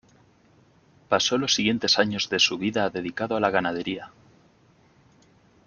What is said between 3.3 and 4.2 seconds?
a la ganadería.